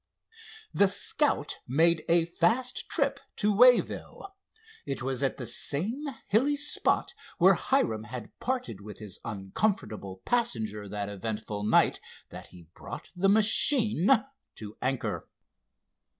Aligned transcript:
The 0.73 0.87
Scout 0.87 1.57
made 1.67 2.03
a 2.09 2.25
fast 2.25 2.89
trip 2.89 3.19
to 3.35 3.53
Wayville. 3.55 4.35
It 4.83 5.03
was 5.03 5.21
at 5.21 5.37
the 5.37 5.45
same 5.45 6.07
hilly 6.27 6.55
spot 6.55 7.13
where 7.37 7.53
Hiram 7.53 8.05
had 8.05 8.31
parted 8.39 8.81
with 8.81 8.97
his 8.97 9.19
uncomfortable 9.23 10.23
passenger 10.25 10.89
that 10.89 11.07
eventful 11.07 11.65
night 11.65 11.99
that 12.31 12.47
he 12.47 12.67
brought 12.73 13.09
the 13.15 13.29
machine 13.29 14.09
to 14.55 14.75
anchor. 14.81 15.29